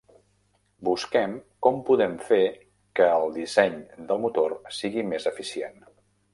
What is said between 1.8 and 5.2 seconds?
podem fer que el disseny del motor sigui